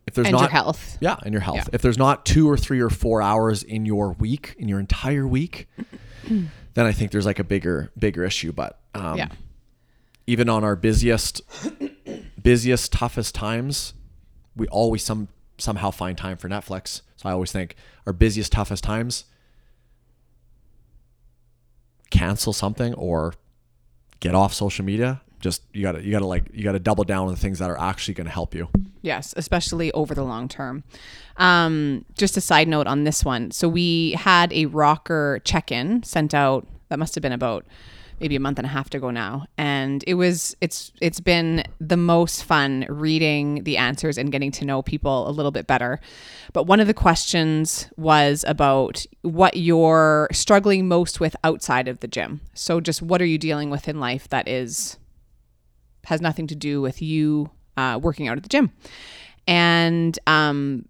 [0.07, 0.97] If there's and not your health.
[0.99, 1.57] Yeah, and your health.
[1.57, 1.65] Yeah.
[1.73, 5.27] If there's not 2 or 3 or 4 hours in your week, in your entire
[5.27, 5.67] week,
[6.27, 9.29] then I think there's like a bigger bigger issue, but um Yeah.
[10.27, 11.41] even on our busiest
[12.43, 13.93] busiest toughest times
[14.55, 17.75] we always some somehow find time for netflix so i always think
[18.07, 19.25] our busiest toughest times
[22.09, 23.33] cancel something or
[24.19, 27.33] get off social media just you gotta you gotta like you gotta double down on
[27.33, 28.69] the things that are actually to help you
[29.01, 30.83] Yes, especially over the long term.
[31.37, 33.51] Um, just a side note on this one.
[33.51, 36.67] So we had a rocker check-in sent out.
[36.89, 37.65] That must have been about
[38.19, 41.97] maybe a month and a half ago now, and it was it's it's been the
[41.97, 45.99] most fun reading the answers and getting to know people a little bit better.
[46.53, 52.07] But one of the questions was about what you're struggling most with outside of the
[52.07, 52.41] gym.
[52.53, 54.97] So just what are you dealing with in life that is
[56.05, 58.71] has nothing to do with you uh, working out at the gym.
[59.47, 60.85] And um,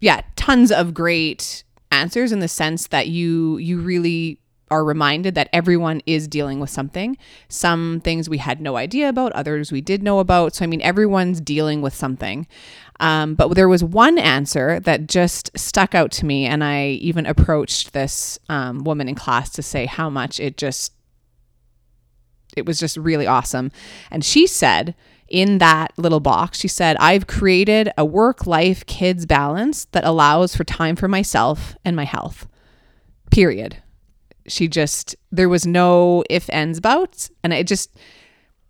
[0.00, 4.38] yeah, tons of great answers in the sense that you you really
[4.70, 7.16] are reminded that everyone is dealing with something.
[7.48, 10.54] Some things we had no idea about, others we did know about.
[10.54, 12.46] So I mean, everyone's dealing with something.
[13.00, 17.26] Um, but there was one answer that just stuck out to me, and I even
[17.26, 20.92] approached this um, woman in class to say how much it just
[22.56, 23.70] it was just really awesome.
[24.10, 24.94] And she said
[25.28, 30.54] in that little box, she said, I've created a work life kids balance that allows
[30.54, 32.46] for time for myself and my health.
[33.30, 33.82] Period.
[34.46, 37.30] She just, there was no if, ends, bouts.
[37.42, 37.96] And it just,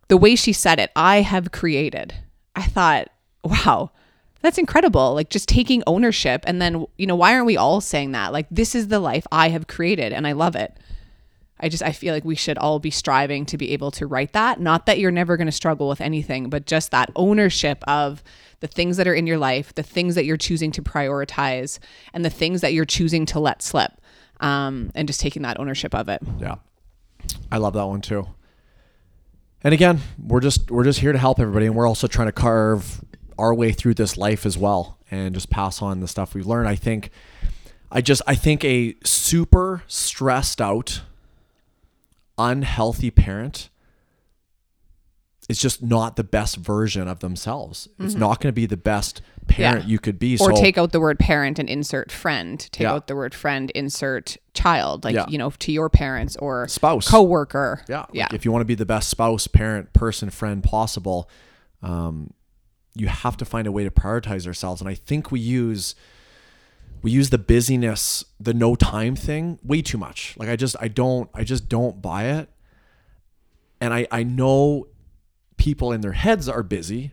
[0.09, 2.15] the way she said it, I have created.
[2.55, 3.09] I thought,
[3.43, 3.91] wow,
[4.41, 5.15] that's incredible.
[5.15, 6.45] Like just taking ownership.
[6.47, 8.33] And then, you know, why aren't we all saying that?
[8.33, 10.79] Like, this is the life I have created and I love it.
[11.63, 14.33] I just I feel like we should all be striving to be able to write
[14.33, 14.61] that.
[14.61, 18.23] Not that you're never going to struggle with anything, but just that ownership of
[18.61, 21.79] the things that are in your life, the things that you're choosing to prioritize,
[22.13, 23.93] and the things that you're choosing to let slip,
[24.41, 26.21] um, and just taking that ownership of it.
[26.41, 26.57] yeah
[27.53, 28.27] i love that one too
[29.63, 32.33] and again we're just we're just here to help everybody and we're also trying to
[32.33, 33.05] carve
[33.39, 36.69] our way through this life as well and just pass on the stuff we've learned
[36.69, 37.11] i think
[37.93, 41.03] i just i think a super stressed out
[42.39, 43.69] unhealthy parent
[45.49, 49.21] is just not the best version of themselves it's not going to be the best
[49.49, 49.89] parent Mm-hmm.
[49.89, 49.93] Yeah.
[49.93, 52.59] you could be Or so take out the word parent and insert friend.
[52.73, 52.93] Take Yeah.
[52.93, 55.27] out the word friend, insert child, like Yeah.
[55.29, 57.83] you know, to your parents or spouse coworker.
[57.89, 58.07] Yeah.
[58.13, 58.25] yeah.
[58.25, 61.29] Like if you want to be the best spouse, parent, person, friend possible,
[61.83, 62.33] um,
[62.95, 64.81] you have to find a way to prioritize ourselves.
[64.81, 65.95] And I think we use
[67.03, 70.35] we use the busyness, the no time thing way too much.
[70.39, 72.49] Like I just I don't I just don't buy it.
[73.81, 74.87] And I I know
[75.57, 77.13] people in their heads are busy,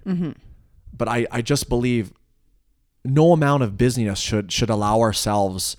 [0.95, 2.13] but I I just believe
[3.04, 5.75] no amount of busyness should should allow ourselves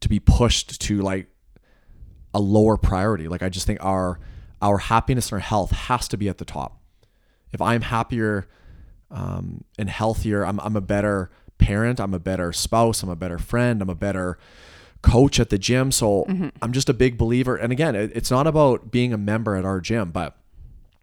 [0.00, 1.26] to be pushed to like
[2.32, 3.28] a lower priority.
[3.28, 4.18] Like I just think our
[4.62, 6.80] our happiness and our health has to be at the top.
[7.52, 8.48] If I'm happier
[9.10, 12.00] um, and healthier, I'm I'm a better parent.
[12.00, 13.02] I'm a better spouse.
[13.02, 13.82] I'm a better friend.
[13.82, 14.38] I'm a better
[15.02, 15.92] coach at the gym.
[15.92, 16.48] So mm-hmm.
[16.62, 17.56] I'm just a big believer.
[17.56, 20.36] And again, it, it's not about being a member at our gym, but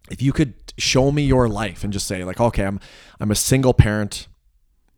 [0.10, 2.80] if you could show me your life and just say like, okay, I'm
[3.20, 4.28] I'm a single parent.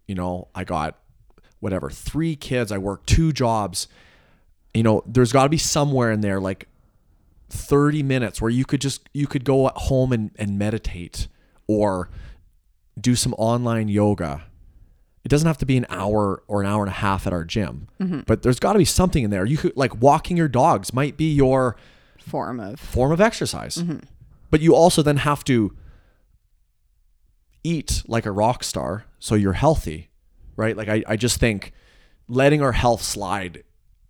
[0.07, 0.97] You know, I got
[1.59, 2.71] whatever three kids.
[2.71, 3.87] I work two jobs.
[4.73, 6.67] You know, there's got to be somewhere in there like
[7.49, 11.27] 30 minutes where you could just you could go at home and, and meditate
[11.67, 12.09] or
[12.99, 14.43] do some online yoga
[15.25, 17.43] it doesn't have to be an hour or an hour and a half at our
[17.45, 17.87] gym
[18.27, 19.45] but there's got to be something in there.
[19.45, 21.75] You could like walking your dogs might be your
[22.25, 23.83] Form of form of exercise.
[24.51, 25.75] But you also then have to
[27.63, 30.09] eat like a rock star so you're healthy
[30.55, 30.77] right?
[30.77, 31.71] Like i, I just think
[32.27, 33.63] letting our health slide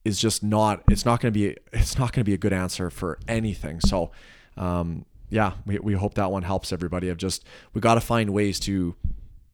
[0.04, 2.54] is just not it's not going to be it's not going to be a good
[2.54, 3.80] answer for anything.
[3.80, 4.12] So
[4.58, 8.32] um yeah we, we hope that one helps everybody of just we got to find
[8.32, 8.96] ways to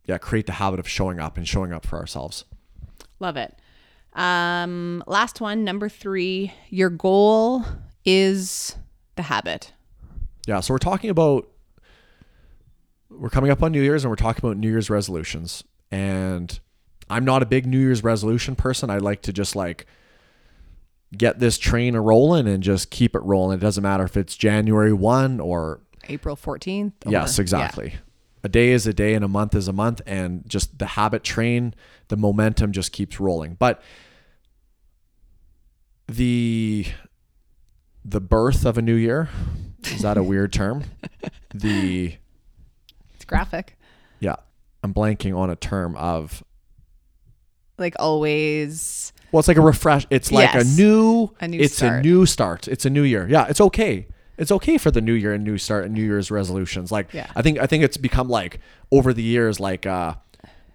[0.10, 2.44] yeah create the habit of showing up and showing up for ourselves
[3.22, 3.54] Love it.
[4.14, 6.54] Um, last one, number three.
[6.70, 7.66] Your goal
[8.06, 8.76] is
[9.18, 9.74] the habit.
[10.48, 11.48] yeah so we're talking about
[13.10, 16.60] we're coming up on new year's and we're talking about new year's resolutions and
[17.10, 19.86] i'm not a big new year's resolution person i like to just like
[21.18, 24.36] get this train a rolling and just keep it rolling it doesn't matter if it's
[24.38, 26.94] january 1 or April 14th.
[27.06, 27.42] or- yes yeah.
[27.42, 27.94] exactly
[28.44, 31.24] a day is a day and a month is a month and just the habit
[31.24, 31.74] train
[32.08, 33.82] the momentum just keeps rolling but
[36.08, 36.86] the
[38.06, 39.30] the birth of a new year
[39.86, 40.84] is that a weird term
[41.54, 42.16] the
[43.16, 43.78] It's graphic.
[44.20, 44.38] yeah
[44.84, 46.44] i'm blanking on a term of
[47.78, 49.14] Like always.
[49.32, 50.78] well it's like a refresh it's like Yes.
[50.78, 52.00] a new A new it's start.
[52.00, 54.08] a new start it's a new year yeah it's okay
[54.40, 57.28] it's okay for the new year and new start and new year's resolutions like Yeah.
[57.36, 58.60] i think i think it's become like
[58.92, 60.16] over the years like uh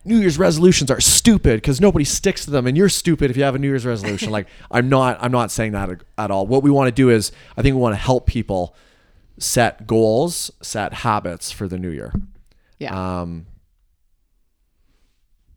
[0.07, 3.43] New Year's resolutions are stupid because nobody sticks to them, and you're stupid if you
[3.43, 4.31] have a New Year's resolution.
[4.31, 6.47] like I'm not, I'm not saying that at all.
[6.47, 8.77] What we want to do is, I think we want to help people
[9.39, 12.13] set goals, set habits for the new year.
[12.79, 12.93] Yeah.
[13.23, 13.47] Um,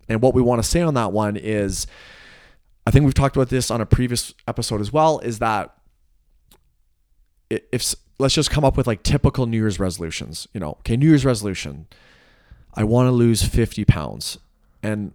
[0.08, 1.86] and what we want to say on that one is,
[2.86, 5.76] I think we've talked about this on a previous episode as well, is that
[7.49, 10.47] if let's just come up with like typical New Year's resolutions.
[10.53, 11.88] You know, okay, New Year's resolution,
[12.73, 14.38] I want to lose 50 pounds.
[14.83, 15.13] And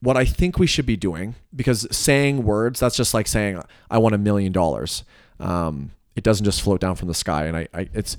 [0.00, 3.98] what I think we should be doing, because saying words, that's just like saying, I
[3.98, 5.04] want a million dollars.
[5.40, 7.46] Um, it doesn't just float down from the sky.
[7.46, 8.16] And I, I it's,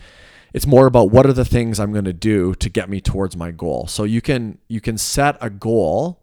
[0.54, 3.38] it's more about what are the things I'm going to do to get me towards
[3.38, 3.88] my goal.
[3.88, 6.22] So you can, you can set a goal,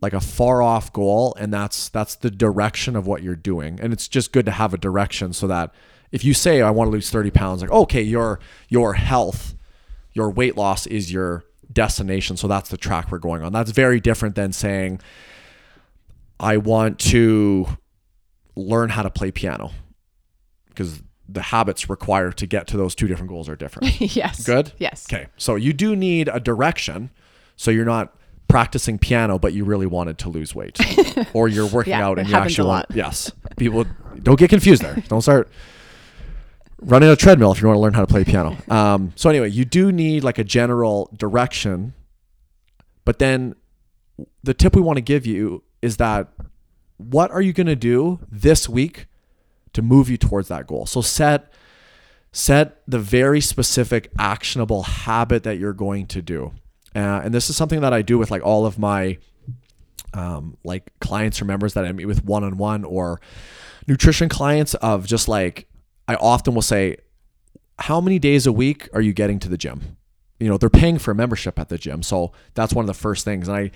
[0.00, 3.78] like a far off goal, and that's, that's the direction of what you're doing.
[3.80, 5.72] And it's just good to have a direction so that
[6.10, 9.54] if you say, I want to lose 30 pounds, like, okay, your, your health,
[10.12, 12.36] your weight loss is your destination.
[12.36, 13.52] So that's the track we're going on.
[13.52, 15.00] That's very different than saying,
[16.38, 17.66] I want to
[18.56, 19.70] learn how to play piano
[20.68, 24.00] because the habits required to get to those two different goals are different.
[24.16, 24.44] yes.
[24.44, 24.72] Good?
[24.78, 25.06] Yes.
[25.08, 25.28] Okay.
[25.36, 27.10] So you do need a direction.
[27.56, 28.16] So you're not
[28.50, 30.78] practicing piano, but you really wanted to lose weight.
[31.32, 32.86] or you're working Yeah, out and you actually want.
[32.92, 33.30] Yes.
[33.56, 33.86] People
[34.22, 34.96] don't get confused there.
[35.08, 35.48] Don't start
[36.80, 38.56] running a treadmill if you want to learn how to play piano.
[38.68, 41.94] Um, so anyway, you do need like a general direction,
[43.04, 43.54] but then
[44.42, 46.28] the tip we want to give you is that
[46.96, 49.06] what are you going to do this week
[49.72, 50.86] to move you towards that goal?
[50.86, 51.52] So set
[52.32, 56.52] set the very specific actionable habit that you're going to do.
[56.94, 59.18] Uh, and this is something that I do with like all of my
[60.12, 63.20] um, like clients or members that I meet with one on one or
[63.86, 65.68] nutrition clients of just like
[66.08, 66.96] I often will say,
[67.78, 69.96] how many days a week are you getting to the gym?
[70.38, 72.02] You know, they're paying for a membership at the gym.
[72.02, 73.46] So that's one of the first things.
[73.46, 73.70] And I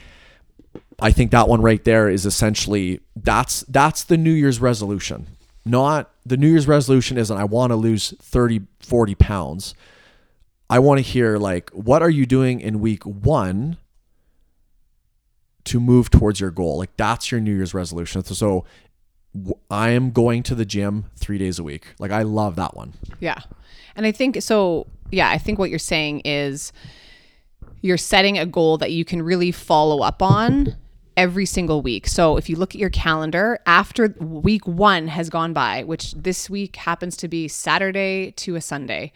[0.98, 5.26] I think that one right there is essentially that's that's the New Year's resolution.
[5.64, 9.74] Not the New Year's resolution isn't I want to lose 30, 40 pounds.
[10.70, 13.76] I want to hear like what are you doing in week 1
[15.64, 16.78] to move towards your goal?
[16.78, 18.24] Like that's your New Year's resolution.
[18.24, 18.64] So
[19.70, 21.94] I am going to the gym 3 days a week.
[21.98, 22.94] Like I love that one.
[23.20, 23.38] Yeah.
[23.96, 26.72] And I think so yeah, I think what you're saying is
[27.80, 30.76] you're setting a goal that you can really follow up on
[31.16, 32.06] every single week.
[32.06, 36.50] So if you look at your calendar, after week one has gone by, which this
[36.50, 39.12] week happens to be Saturday to a Sunday,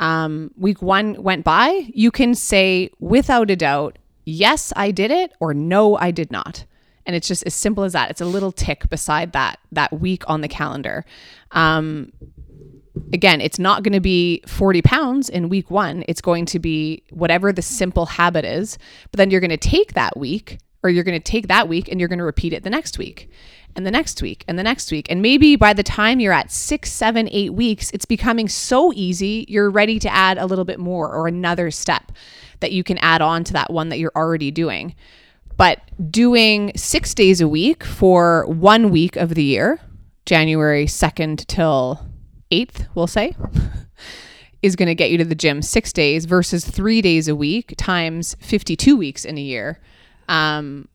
[0.00, 5.32] um, week one went by, you can say without a doubt, yes, I did it,
[5.40, 6.64] or no, I did not.
[7.06, 8.10] And it's just as simple as that.
[8.10, 11.04] It's a little tick beside that that week on the calendar.
[11.50, 12.12] Um,
[13.12, 16.04] again, it's not going to be 40 pounds in week one.
[16.08, 18.78] It's going to be whatever the simple habit is.
[19.10, 21.88] But then you're going to take that week or you're going to take that week
[21.88, 23.30] and you're going to repeat it the next week
[23.76, 25.06] and the next week and the next week.
[25.10, 29.44] And maybe by the time you're at six, seven, eight weeks, it's becoming so easy,
[29.48, 32.12] you're ready to add a little bit more or another step
[32.60, 34.94] that you can add on to that one that you're already doing.
[35.56, 39.80] But doing six days a week for one week of the year,
[40.26, 42.06] January 2nd till
[42.50, 43.36] 8th, we'll say,
[44.62, 47.74] is going to get you to the gym six days versus three days a week
[47.76, 49.80] times 52 weeks in a year.
[50.28, 50.88] Um,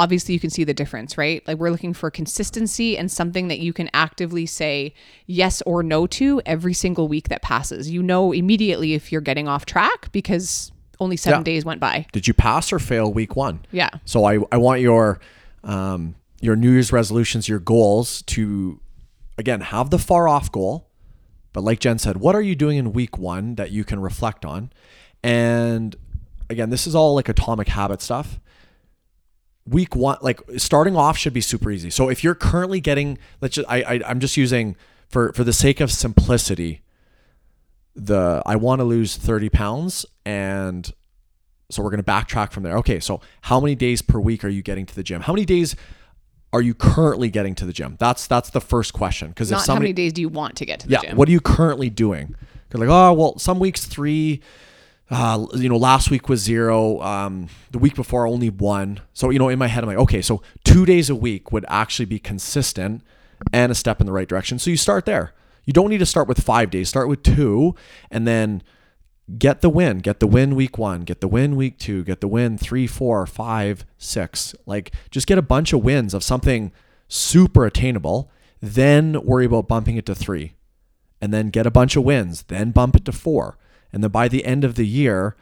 [0.00, 1.46] obviously, you can see the difference, right?
[1.46, 4.94] Like, we're looking for consistency and something that you can actively say
[5.26, 7.90] yes or no to every single week that passes.
[7.90, 11.44] You know immediately if you're getting off track because only seven Yeah.
[11.44, 12.06] days went by.
[12.12, 13.60] Did you pass or fail week one?
[13.72, 13.90] Yeah.
[14.04, 15.20] So I, I want your
[15.64, 18.80] um, your New Year's resolutions, your goals to
[19.38, 20.88] again have the far off goal,
[21.52, 24.44] but like Jen said, what are you doing in week one that you can reflect
[24.44, 24.70] on?
[25.22, 25.96] And
[26.48, 28.40] again, this is all like atomic habit stuff.
[29.70, 31.90] Week one, like starting off should be super easy.
[31.90, 34.76] So if you're currently getting, let's just, I, I I'm just using
[35.08, 36.82] for for the sake of simplicity,
[37.94, 40.92] the I want to lose 30 pounds and
[41.70, 42.76] so we're going to backtrack from there.
[42.78, 45.22] Okay, so how many days per week are you getting to the gym?
[45.22, 45.76] How many days
[46.52, 47.96] are you currently getting to the gym?
[47.98, 49.28] That's that's the first question.
[49.28, 51.16] Because if how many days do you want to get to the yeah, gym?
[51.16, 52.34] what are you currently doing?
[52.72, 54.40] You're like, oh well, some weeks three.
[55.10, 57.00] Uh, you know, last week was zero.
[57.00, 59.00] Um, the week before only one.
[59.12, 61.64] So you know, in my head, I'm like, okay, so two days a week would
[61.68, 63.02] actually be consistent
[63.52, 64.58] and a step in the right direction.
[64.58, 65.34] So you start there.
[65.64, 66.88] You don't need to start with five days.
[66.88, 67.74] Start with two,
[68.10, 68.62] and then
[69.38, 69.98] get the win.
[69.98, 71.02] Get the win week one.
[71.02, 72.04] Get the win week two.
[72.04, 74.54] Get the win three, four, five, six.
[74.66, 76.72] Like just get a bunch of wins of something
[77.08, 78.30] super attainable.
[78.60, 80.54] Then worry about bumping it to three,
[81.20, 82.42] and then get a bunch of wins.
[82.44, 83.56] Then bump it to four,
[83.92, 85.36] and then by the end of the year,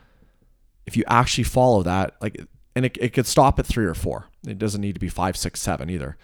[0.86, 2.40] if you actually follow that, like,
[2.74, 4.26] and it, it could stop at three or four.
[4.46, 6.16] It doesn't need to be five, six, seven either.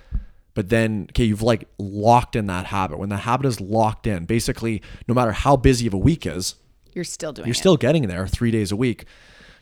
[0.54, 2.98] But then, okay, you've like locked in that habit.
[2.98, 6.54] When the habit is locked in, basically, no matter how busy of a week is,
[6.92, 7.48] You're still doing it.
[7.48, 7.58] you're it.
[7.58, 9.04] still getting there three days a week.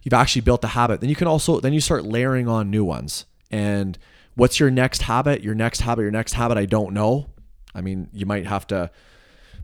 [0.02, 1.00] You've actually built the habit.
[1.00, 3.24] Then you can also then you start layering on new ones.
[3.50, 3.98] And
[4.34, 5.42] what's your next habit?
[5.42, 7.30] Your next habit, your next habit, I don't know.
[7.74, 8.90] I mean, you might have to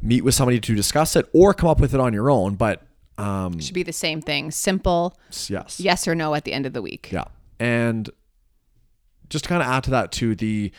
[0.01, 2.55] meet with somebody to discuss it or come up with it on your own.
[2.55, 2.87] But
[3.19, 4.51] um should be the same thing.
[4.51, 5.81] Simple yes.
[5.81, 7.11] yes or no at the end of the week.
[7.13, 7.25] Yeah.
[7.59, 8.09] And
[9.29, 10.73] just to kind of add to that too, the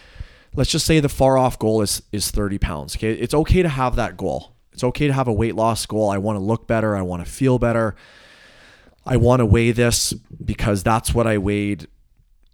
[0.56, 2.96] let's just say the far off goal is is 30 pounds.
[2.96, 3.14] Okay.
[3.14, 4.56] It's okay to have that goal.
[4.72, 6.10] It's okay to have a weight loss goal.
[6.10, 6.96] I want to look better.
[6.96, 7.96] I want to feel better.
[9.06, 11.88] I want to weigh this because that's what I weighed,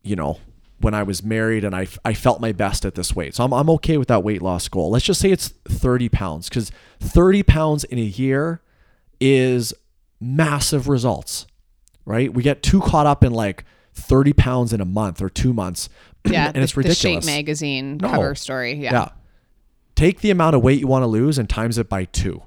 [0.03, 0.39] you know,
[0.79, 3.35] when I was married and I, I felt my best at this weight.
[3.35, 4.89] So I'm, I'm okay with that weight loss goal.
[4.89, 8.61] Let's just say it's 30 pounds because 30 pounds in a year
[9.25, 9.73] is
[10.19, 11.47] massive results,
[12.05, 12.33] right?
[12.33, 13.63] We get too caught up in like
[13.93, 15.89] 30 pounds in a month or two months.
[16.27, 17.23] Yeah, and the, it's the ridiculous.
[17.23, 18.09] Shape magazine No.
[18.09, 18.73] cover story.
[18.73, 18.93] Yeah.
[18.93, 19.09] Yeah.
[19.93, 22.41] Take the amount of weight you want to lose and times it by two.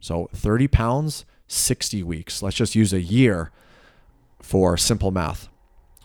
[0.00, 2.42] So 30 pounds, 60 weeks.
[2.42, 3.52] Let's just use a year
[4.42, 5.48] for simple math.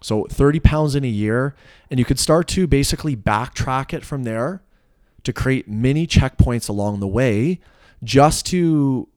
[0.02, 1.54] So 30 pounds in a year,
[1.90, 4.64] and you could start to basically backtrack it from there
[5.24, 7.60] to create mini checkpoints along the way
[8.06, 9.10] just to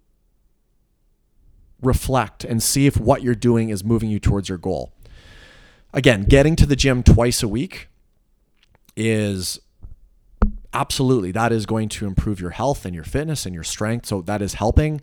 [1.84, 4.92] reflect and see if what you're doing is moving you towards your goal.
[5.92, 7.88] Again, getting to the gym twice a week
[8.96, 9.60] is
[10.72, 14.06] absolutely that is going to improve your health and your fitness and your strength.
[14.06, 15.00] So that is helping.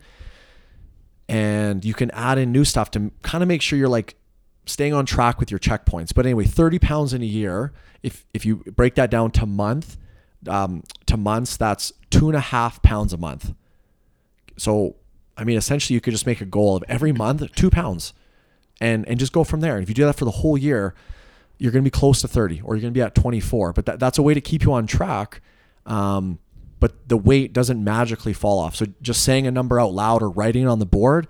[1.28, 4.16] And you can add in new stuff to kind of make sure you're like
[4.66, 6.14] staying on track with your checkpoints.
[6.14, 7.72] But anyway, 30 pounds in a year,
[8.02, 9.96] if if you break that down to month,
[10.48, 13.54] um, to months, that's two and a half pounds a month.
[14.58, 14.96] So
[15.36, 18.12] I mean, essentially, you could just make a goal of every month two pounds,
[18.80, 19.74] and and just go from there.
[19.74, 20.94] And if you do that for the whole year,
[21.62, 23.72] you're going to be close to 30 or you're going to be at 24.
[23.72, 25.40] But that, that's a way to keep you on track.
[25.86, 26.40] Um,
[26.80, 28.74] but the weight doesn't magically fall off.
[28.74, 31.28] So just saying a number out loud or writing it on the board,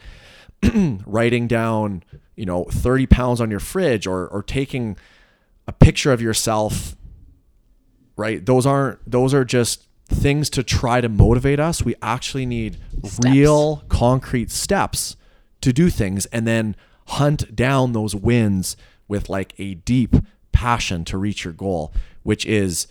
[1.07, 2.03] writing down,
[2.34, 4.96] you know, 30 pounds on your fridge or, or taking
[5.66, 6.96] a picture of yourself,
[8.16, 8.46] right?
[8.46, 11.82] Those aren't, those are just things to try to motivate us.
[11.82, 12.78] We actually need
[13.24, 15.16] real concrete steps
[15.60, 16.76] to do things and then
[17.08, 18.76] hunt down those wins
[19.08, 20.16] with like a deep
[20.52, 21.92] passion to reach your goal,
[22.22, 22.86] which is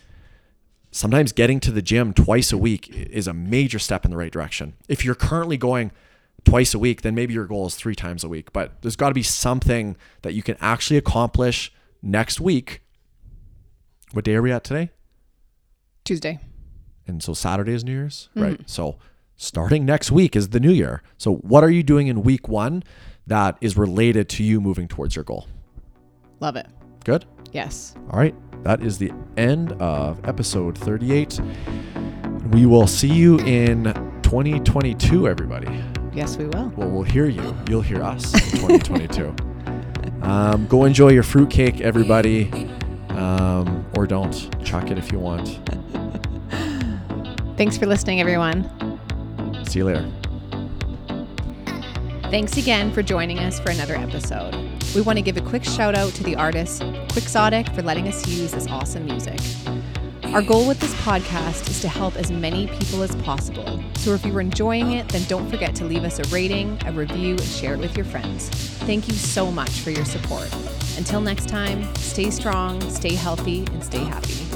[0.92, 4.32] sometimes getting to the gym twice a week is a major step in the right
[4.32, 4.74] direction.
[4.90, 5.92] If you're currently going
[6.44, 8.52] twice a week, then maybe your goal is three times a week.
[8.52, 12.82] But there's got to be something that you can actually accomplish next week.
[14.12, 14.92] What day are we at today?
[16.04, 16.40] Tuesday.
[17.08, 18.60] And so Saturday is New Year's, right?
[18.70, 18.98] So
[19.36, 21.02] starting next week is the new year.
[21.18, 22.84] So what are you doing in week one
[23.28, 25.48] that is related to you moving towards your goal?
[26.40, 26.68] Love it.
[27.04, 27.26] Good?
[27.52, 27.96] Yes.
[28.12, 28.36] All right.
[28.64, 31.40] That is the end of episode 38.
[32.52, 33.86] We will see you in
[34.24, 35.84] 2022, everybody.
[36.14, 36.72] Yes, we will.
[36.76, 37.56] Well, we'll hear you.
[37.70, 39.36] You'll hear us in 2022.
[40.22, 42.52] um, go enjoy your fruitcake, everybody.
[43.10, 44.34] Um, or don't.
[44.64, 45.60] Chuck it if you want.
[47.62, 48.64] Thanks for listening, everyone.
[49.68, 50.12] See you later.
[52.32, 54.56] Thanks again for joining us for another episode.
[54.96, 58.28] We want to give a quick shout out to the artist Quixotic for letting us
[58.28, 59.40] use this awesome music.
[60.34, 63.80] Our goal with this podcast is to help as many people as possible.
[63.98, 67.34] So if you're enjoying it, then don't forget to leave us a rating, a review,
[67.34, 68.50] and share it with your friends.
[68.88, 70.52] Thank you so much for your support.
[70.98, 74.51] Until next time, stay strong, stay healthy, and stay happy.